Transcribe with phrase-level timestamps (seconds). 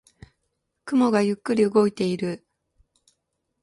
[0.83, 2.43] 雲がゆっくり動いている。